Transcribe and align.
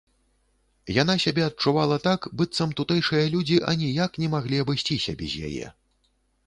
Яна 1.01 1.15
сябе 1.25 1.43
адчувала 1.49 1.97
так, 2.07 2.25
быццам 2.41 2.73
тутэйшыя 2.81 3.29
людзі 3.35 3.61
аніяк 3.75 4.11
не 4.25 4.35
маглі 4.37 4.55
абысціся 4.67 5.11
без 5.23 5.31
яе. 5.53 5.67